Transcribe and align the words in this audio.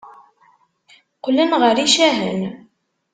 Qqlen 1.15 1.51
ɣer 1.61 1.75
yicahen. 1.79 2.41